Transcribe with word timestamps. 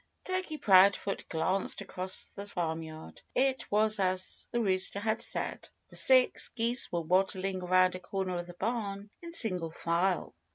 Turkey 0.25 0.57
Proudfoot 0.57 1.29
glanced 1.29 1.81
across 1.81 2.29
the 2.29 2.47
farmyard. 2.47 3.21
It 3.35 3.69
was 3.69 3.99
as 3.99 4.47
the 4.49 4.59
rooster 4.59 4.99
had 4.99 5.21
said. 5.21 5.69
The 5.91 5.95
six 5.95 6.49
geese 6.49 6.91
were 6.91 7.01
waddling 7.01 7.61
around 7.61 7.93
a 7.93 7.99
corner 7.99 8.37
of 8.37 8.47
the 8.47 8.55
barn 8.55 9.11
in 9.21 9.31
single 9.31 9.69
file. 9.69 10.33